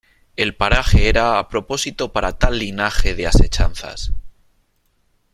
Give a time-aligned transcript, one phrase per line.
[0.35, 4.11] el paraje era a propósito para tal linaje de asechanzas: